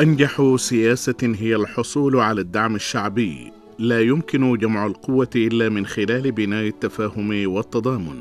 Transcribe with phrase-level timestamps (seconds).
[0.00, 3.52] أنجح سياسة هي الحصول على الدعم الشعبي.
[3.78, 8.20] لا يمكن جمع القوة إلا من خلال بناء التفاهم والتضامن.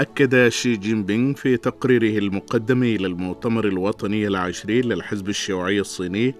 [0.00, 6.34] أكد شي جين بينغ في تقريره المقدم إلى المؤتمر الوطني العشرين للحزب الشيوعي الصيني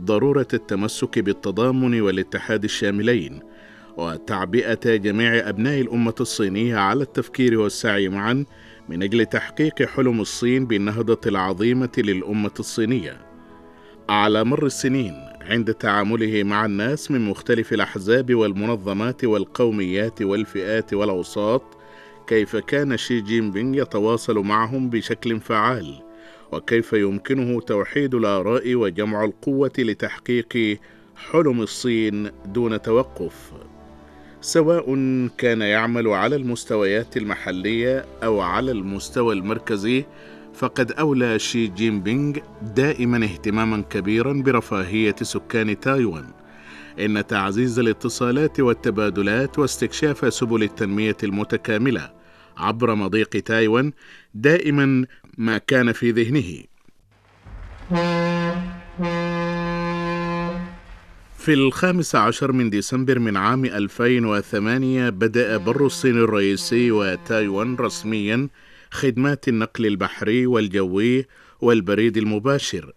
[0.00, 3.40] ضرورة التمسك بالتضامن والاتحاد الشاملين
[3.96, 8.44] وتعبئة جميع أبناء الأمة الصينية على التفكير والسعي معا
[8.88, 13.35] من أجل تحقيق حلم الصين بالنهضة العظيمة للأمة الصينية.
[14.08, 21.62] على مر السنين عند تعامله مع الناس من مختلف الأحزاب والمنظمات والقوميات والفئات والأوساط
[22.26, 25.94] كيف كان شي جين بينغ يتواصل معهم بشكل فعال
[26.52, 30.78] وكيف يمكنه توحيد الآراء وجمع القوة لتحقيق
[31.16, 33.52] حلم الصين دون توقف.
[34.40, 34.96] سواء
[35.38, 40.04] كان يعمل على المستويات المحلية أو على المستوى المركزي
[40.56, 46.26] فقد أولى شي جين بينغ دائما اهتماما كبيرا برفاهية سكان تايوان
[47.00, 52.10] إن تعزيز الاتصالات والتبادلات واستكشاف سبل التنمية المتكاملة
[52.56, 53.92] عبر مضيق تايوان
[54.34, 55.06] دائما
[55.38, 56.62] ما كان في ذهنه.
[61.38, 68.48] في الخامس عشر من ديسمبر من عام 2008 بدأ بر الصين الرئيسي وتايوان رسميا
[68.90, 71.26] خدمات النقل البحري والجوي
[71.60, 72.92] والبريد المباشر.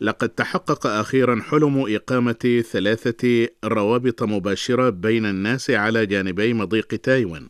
[0.00, 7.48] لقد تحقق أخيرا حلم إقامة ثلاثة روابط مباشرة بين الناس على جانبي مضيق تايوان.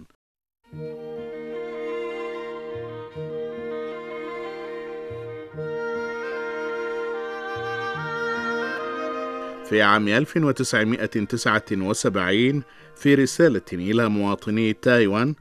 [9.68, 12.62] في عام 1979
[12.96, 15.34] في رسالة إلى مواطني تايوان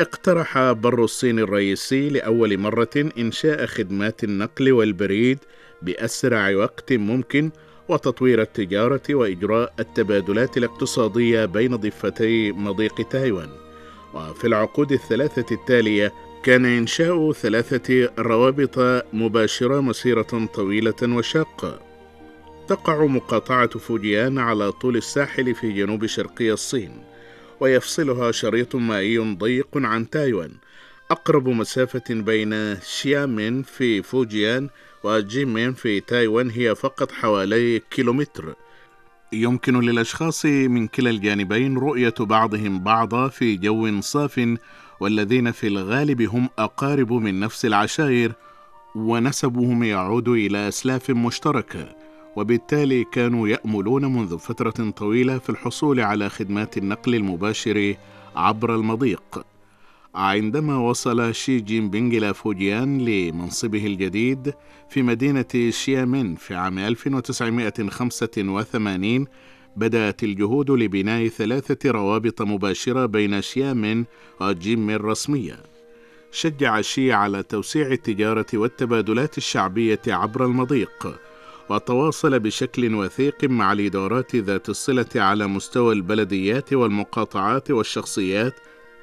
[0.00, 5.38] اقترح بر الصين الرئيسي لأول مرة إنشاء خدمات النقل والبريد
[5.82, 7.50] بأسرع وقت ممكن
[7.88, 13.48] وتطوير التجارة وإجراء التبادلات الاقتصادية بين ضفتي مضيق تايوان.
[14.14, 16.12] وفي العقود الثلاثة التالية
[16.42, 21.80] كان إنشاء ثلاثة روابط مباشرة مسيرة طويلة وشاقة.
[22.68, 27.11] تقع مقاطعة فوجيان على طول الساحل في جنوب شرقي الصين.
[27.62, 30.50] ويفصلها شريط مائي ضيق عن تايوان.
[31.10, 34.68] أقرب مسافة بين شيامين في فوجيان
[35.04, 38.54] وجيمين في تايوان هي فقط حوالي كيلومتر.
[39.32, 44.56] يمكن للأشخاص من كلا الجانبين رؤية بعضهم بعضا في جو صاف
[45.00, 48.32] والذين في الغالب هم أقارب من نفس العشائر
[48.94, 52.01] ونسبهم يعود إلى أسلاف مشتركة.
[52.36, 57.96] وبالتالي كانوا يأملون منذ فترة طويلة في الحصول على خدمات النقل المباشر
[58.36, 59.44] عبر المضيق.
[60.14, 64.54] عندما وصل شي جين بينغ إلى فوجيان لمنصبه الجديد
[64.90, 69.26] في مدينة شيامين في عام 1985
[69.76, 74.06] بدأت الجهود لبناء ثلاثة روابط مباشرة بين شيامين
[74.40, 75.56] وجيمين رسمية
[76.32, 81.20] شجع شي على توسيع التجارة والتبادلات الشعبية عبر المضيق
[81.70, 88.54] وتواصل بشكل وثيق مع الإدارات ذات الصلة على مستوى البلديات والمقاطعات والشخصيات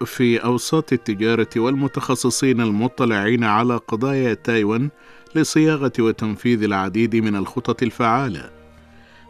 [0.06, 4.90] في أوساط التجارة والمتخصصين المطلعين على قضايا تايوان
[5.36, 8.50] لصياغة وتنفيذ العديد من الخطط الفعالة.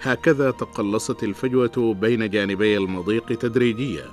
[0.02, 4.06] هكذا تقلصت الفجوة بين جانبي المضيق تدريجيا.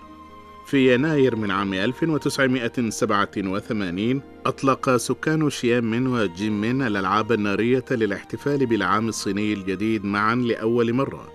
[0.66, 10.05] في يناير من عام 1987 أطلق سكان شيامين وجيمين الألعاب النارية للاحتفال بالعام الصيني الجديد
[10.05, 11.32] معا لأول مرة.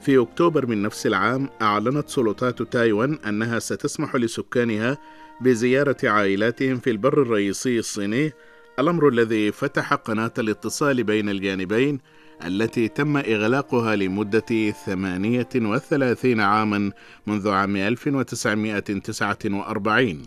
[0.00, 4.98] في أكتوبر من نفس العام أعلنت سلطات تايوان أنها ستسمح لسكانها
[5.40, 8.32] بزيارة عائلاتهم في البر الرئيسي الصيني
[8.78, 12.00] الأمر الذي فتح قناة الاتصال بين الجانبين
[12.46, 16.90] التي تم إغلاقها لمدة 38 عاما
[17.26, 20.22] منذ عام 1949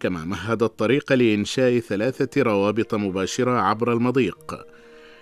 [0.00, 4.54] كما مهد الطريق لإنشاء ثلاثة روابط مباشرة عبر المضيق.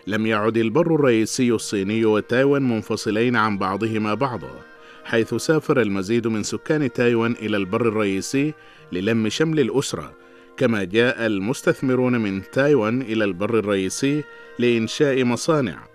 [0.06, 4.60] لم يعد البر الرئيسي الصيني وتايوان منفصلين عن بعضهما بعضا
[5.04, 8.54] حيث سافر المزيد من سكان تايوان إلى البر الرئيسي
[8.92, 10.12] للم شمل الأسرة
[10.56, 14.24] كما جاء المستثمرون من تايوان إلى البر الرئيسي
[14.58, 15.93] لإنشاء مصانع.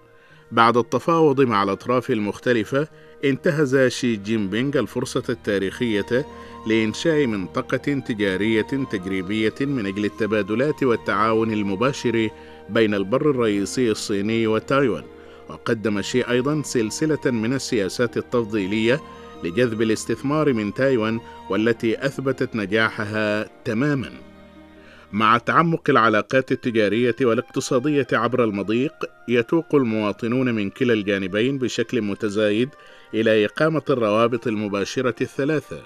[0.51, 2.87] بعد التفاوض مع الأطراف المختلفة
[3.25, 6.25] انتهز شي جين بينغ الفرصة التاريخية
[6.67, 8.61] لإنشاء منطقة تجارية
[8.91, 12.29] تجريبية من أجل التبادلات والتعاون المباشر
[12.69, 15.03] بين البر الرئيسي الصيني وتايوان.
[15.49, 19.01] وقدم شي أيضا سلسلة من السياسات التفضيلية
[19.43, 21.19] لجذب الاستثمار من تايوان
[21.49, 24.28] والتي أثبتت نجاحها تماما.
[25.11, 28.93] مع تعمق العلاقات التجارية والاقتصادية عبر المضيق
[29.27, 32.69] يتوق المواطنون من كلا الجانبين بشكل متزايد
[33.13, 35.81] إلى إقامة الروابط المباشرة الثلاثة.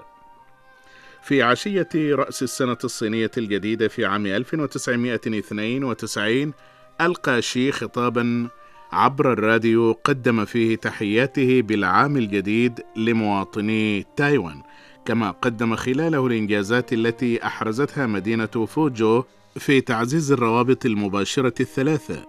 [1.24, 6.54] في عشية رأس السنة الصينية الجديدة في عام 1992
[7.02, 8.48] ألقى شي خطابا
[8.92, 14.62] عبر الراديو قدم فيه تحياته بالعام الجديد لمواطني تايوان
[15.06, 19.24] كما قدم خلاله الإنجازات التي أحرزتها مدينة فوجو
[19.56, 22.26] في تعزيز الروابط المباشرة الثلاثة.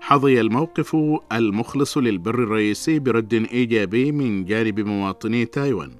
[0.00, 0.96] حظي الموقف
[1.32, 5.90] المخلص للبر الرئيسي برد إيجابي من جانب مواطني تايوان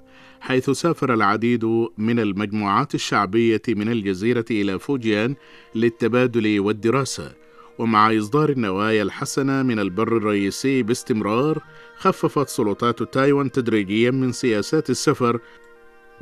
[0.40, 1.64] حيث سافر العديد
[1.98, 5.34] من المجموعات الشعبية من الجزيرة إلى فوجيان
[5.74, 7.32] للتبادل والدراسة.
[7.78, 11.62] ومع إصدار النوايا الحسنة من البر الرئيسي باستمرار
[11.96, 15.40] خففت سلطات تايوان تدريجيا من سياسات السفر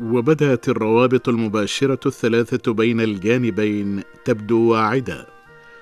[0.02, 5.26] وبدأت الروابط المباشرة الثلاثة بين الجانبين تبدو واعدة.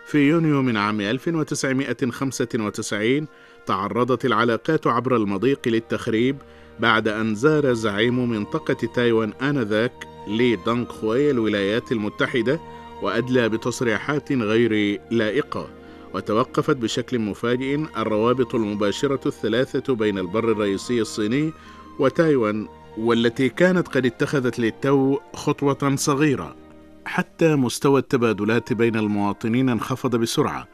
[0.07, 3.27] في يونيو من عام 1995
[3.67, 6.37] تعرضت العلاقات عبر المضيق للتخريب
[6.81, 9.93] بعد أن زار زعيم منطقة تايوان آنذاك
[10.29, 12.61] لي دونغ خوي الولايات المتحدة
[13.03, 15.69] وأدلى بتصريحات غير لائقة
[16.15, 21.53] وتوقفت بشكل مفاجئ الروابط المباشرة الثلاثة بين البر الرئيسي الصيني
[21.99, 26.57] وتايوان والتي كانت قد اتخذت للتو خطوة صغيرة
[27.05, 30.69] حتى مستوى التبادلات بين المواطنين انخفض بسرعة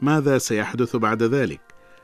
[0.00, 1.60] ماذا سيحدث بعد ذلك؟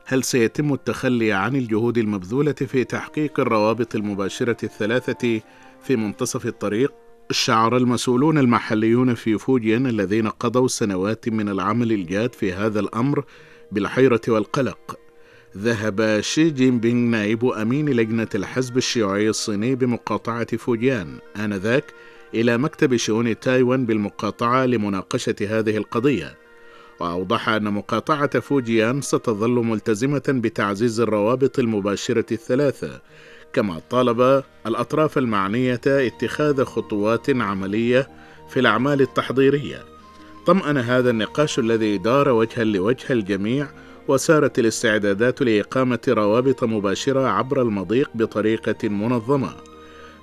[0.06, 5.40] هل سيتم التخلي عن الجهود المبذولة في تحقيق الروابط المباشرة الثلاثة
[5.82, 6.92] في منتصف الطريق؟
[7.30, 13.24] شعر المسؤولون المحليون في فوجيان الذين قضوا سنوات من العمل الجاد في هذا الأمر
[13.72, 14.98] بالحيرة والقلق
[15.58, 21.84] ذهب شي جين بينغ نائب أمين لجنة الحزب الشيوعي الصيني بمقاطعة فوجيان آنذاك
[22.34, 26.34] إلى مكتب شؤون تايوان بالمقاطعة لمناقشة هذه القضية.
[27.00, 33.00] وأوضح أن مقاطعة فوجيان ستظل ملتزمة بتعزيز الروابط المباشرة الثلاثة
[33.52, 38.08] كما طالب الأطراف المعنية اتخاذ خطوات عملية
[38.48, 39.84] في الأعمال التحضيرية.
[40.46, 43.68] طمأن هذا النقاش الذي دار وجها لوجه الجميع
[44.08, 49.54] وسارت الاستعدادات لإقامة روابط مباشرة عبر المضيق بطريقة منظمة.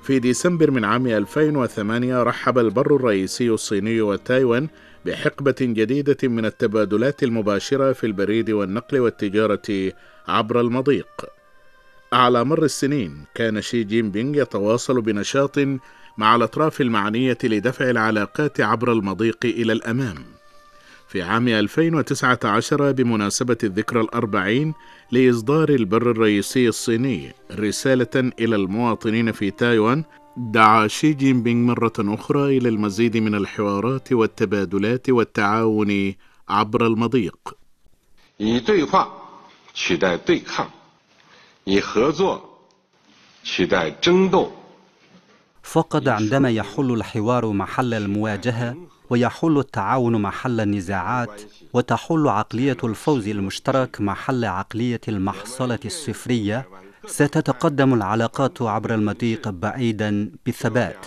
[0.03, 4.67] في ديسمبر من عام 2008 رحب البر الرئيسي الصيني وتايوان
[5.05, 9.91] بحقبة جديدة من التبادلات المباشرة في البريد والنقل والتجارة
[10.27, 11.25] عبر المضيق.
[12.13, 15.59] على مر السنين كان شي جين بينغ يتواصل بنشاط
[16.17, 20.34] مع الأطراف المعنية لدفع العلاقات عبر المضيق إلى الأمام.
[21.14, 24.74] في عام 2019 بمناسبة الذكرى الأربعين
[25.12, 30.04] لإصدار البر الرئيسي الصيني رسالة إلى المواطنين في تايوان
[30.36, 36.14] دعا شي جين بينغ مرة أخرى إلى المزيد من الحوارات والتبادلات والتعاون
[36.48, 37.56] عبر المضيق.
[38.38, 39.08] 以对话
[39.74, 40.66] 取代对抗，
[41.64, 42.42] 以合作
[43.44, 44.52] 取代争斗。
[45.62, 48.76] فقد عندما يحل الحوار محل المواجهة
[49.09, 51.41] ويحل التعاون محل النزاعات
[51.73, 56.67] وتحل عقلية الفوز المشترك محل عقلية المحصلة الصفريه
[57.07, 61.05] ستتقدم العلاقات عبر المضيق بعيدا بثبات.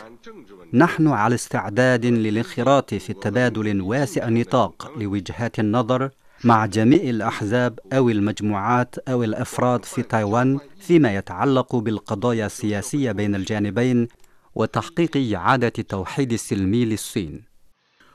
[0.72, 6.10] نحن على استعداد للانخراط في التبادل واسع النطاق لوجهات النظر
[6.44, 14.08] مع جميع الأحزاب أو المجموعات أو الأفراد في تايوان فيما يتعلق بالقضايا السياسية بين الجانبين
[14.54, 17.47] وتحقيق إعادة التوحيد السلمي للصين.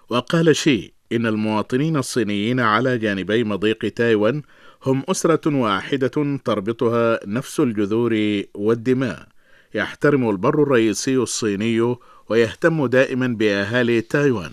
[0.09, 4.41] وقال شي إن المواطنين الصينيين على جانبي مضيق تايوان
[4.85, 9.27] هم أسرة واحدة تربطها نفس الجذور والدماء.
[9.75, 11.95] يحترم البر الرئيسي الصيني
[12.29, 14.51] ويهتم دائما بأهالي تايوان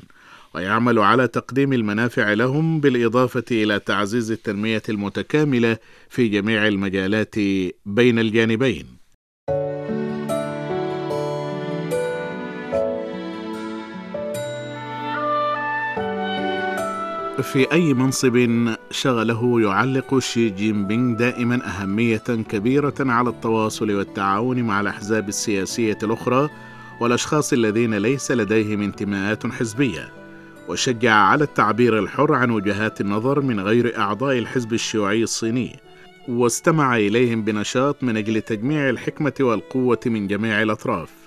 [0.55, 5.79] ويعمل على تقديم المنافع لهم بالإضافة إلى تعزيز التنمية المتكاملة
[6.09, 7.35] في جميع المجالات
[7.87, 9.00] بين الجانبين.
[17.43, 22.17] في أي منصب شغله يعلق شي جين بينغ دائما أهمية
[22.49, 26.49] كبيرة على التواصل والتعاون مع الأحزاب السياسية الأخرى
[27.01, 30.13] والأشخاص الذين ليس لديهم انتماءات حزبية.
[30.69, 35.77] وشجع على التعبير الحر عن وجهات النظر من غير أعضاء الحزب الشيوعي الصيني.
[36.29, 41.20] واستمع إليهم بنشاط من أجل تجميع الحكمة والقوة من جميع الأطراف.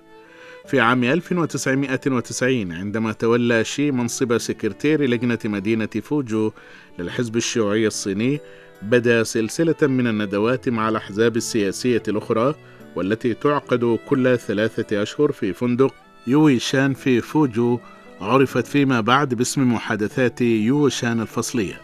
[0.68, 6.52] في عام 1990 عندما تولى شي منصب سكرتير لجنة مدينة فوجو
[7.00, 8.40] للحزب الشيوعي الصيني
[8.82, 12.56] بدا سلسلة من الندوات مع الأحزاب السياسية الأخرى
[12.96, 15.94] والتي تعقد كل ثلاثة أشهر في فندق
[16.28, 17.80] يوي شان في فوجو
[18.22, 21.82] عرفت فيما بعد باسم محادثات يوشان الفصلية.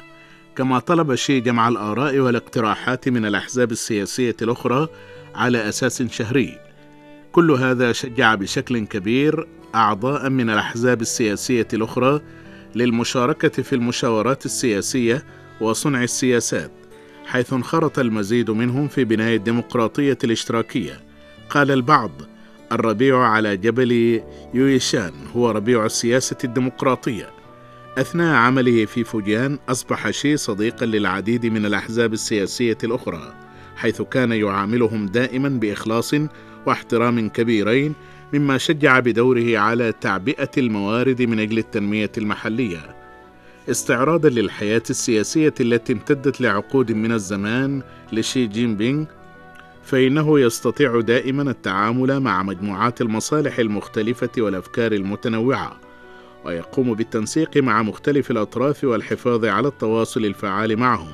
[0.56, 4.88] كما طلب شي جمع الآراء والاقتراحات من الأحزاب السياسية الأخرى
[5.36, 6.69] على أساس شهري.
[7.32, 12.22] كل هذا شجع بشكل كبير أعضاء من الأحزاب السياسية الأخرى
[12.76, 15.24] للمشاركة في المشاورات السياسية
[15.62, 16.72] وصنع السياسات
[17.26, 21.02] حيث انخرط المزيد منهم في بناء الديمقراطية الاشتراكية.
[21.50, 22.12] قال البعض
[22.72, 24.22] الربيع على جبل
[24.54, 27.30] يويشان هو ربيع السياسة الديمقراطية.
[27.98, 33.34] أثناء عمله في فوجيان أصبح شي صديقا للعديد من الأحزاب السياسية الأخرى
[33.76, 36.16] حيث كان يعاملهم دائما بإخلاص
[36.66, 37.94] واحترام كبيرين
[38.34, 42.96] مما شجع بدوره على تعبئة الموارد من أجل التنمية المحلية.
[43.70, 47.82] استعراضا للحياة السياسية التي امتدت لعقود من الزمان
[48.14, 49.06] لشي جين بينغ
[49.84, 55.80] فإنه يستطيع دائما التعامل مع مجموعات المصالح المختلفة والأفكار المتنوعة
[56.46, 61.12] ويقوم بالتنسيق مع مختلف الأطراف والحفاظ على التواصل الفعال معهم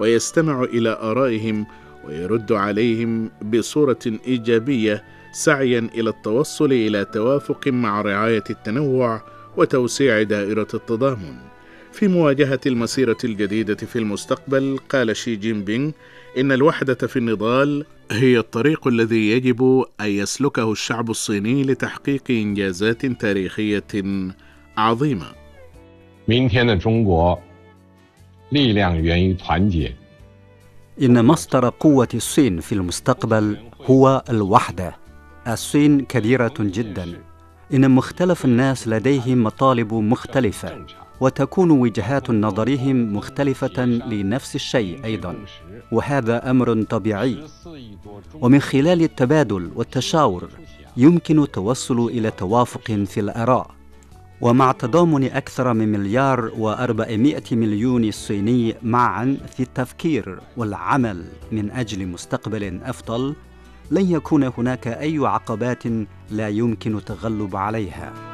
[0.00, 1.66] ويستمع إلى آرائهم
[2.05, 9.21] ويرد عليهم بصورة إيجابية سعيا إلى التوصل إلى توافق مع رعاية التنوع
[9.57, 11.35] وتوسيع دائرة التضامن.
[11.91, 15.91] في مواجهة المسيرة الجديدة في المستقبل قال شي جين بينغ
[16.37, 23.83] إن الوحدة في النضال هي الطريق الذي يجب أن يسلكه الشعب الصيني لتحقيق إنجازات تاريخية
[24.77, 25.25] عظيمة.
[26.25, 27.39] 明天的中国，
[28.49, 29.93] 力量源于团结。
[31.02, 33.56] إن مصدر قوة الصين في المستقبل
[33.90, 34.96] هو الوحدة.
[35.48, 37.22] الصين كبيرة جدا.
[37.74, 40.86] إن مختلف الناس لديهم مطالب مختلفة
[41.20, 45.36] وتكون وجهات نظرهم مختلفة لنفس الشيء أيضا
[45.92, 47.44] وهذا أمر طبيعي
[48.34, 50.48] ومن خلال التبادل والتشاور
[50.96, 53.77] يمكن التوصل إلى توافق في الآراء
[54.40, 62.80] ومع تضامن أكثر من مليار وأربعمائة مليون صيني معا في التفكير والعمل من أجل مستقبل
[62.82, 63.34] أفضل
[63.90, 65.82] لن يكون هناك أي عقبات
[66.30, 68.27] لا يمكن التغلب عليها.